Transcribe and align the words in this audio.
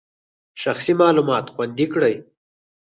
شخصي 0.61 0.93
معلومات 1.01 1.45
خوندي 1.53 1.85
کړئ. 1.93 2.15